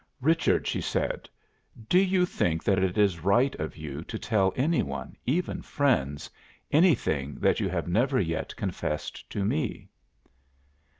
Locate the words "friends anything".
5.61-7.35